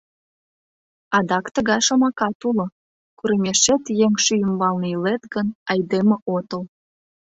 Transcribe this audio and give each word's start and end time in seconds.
Адак 1.17 1.45
тыгай 1.55 1.81
шомакат 1.87 2.39
уло: 2.49 2.65
курымешет 3.19 3.83
еҥ 4.05 4.13
шӱй 4.23 4.41
ӱмбалне 4.45 4.87
илет 4.95 5.23
гын, 5.33 5.47
айдеме 5.71 6.15
отыл. 6.35 6.63